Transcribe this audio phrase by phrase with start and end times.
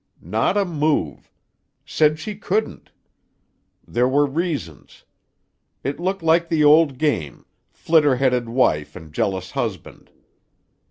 [0.19, 1.29] Not a move!
[1.85, 2.89] Said she couldn't.
[3.87, 5.03] There were reasons.
[5.83, 10.09] It looked like the old game—flitter headed wife and jealous husband.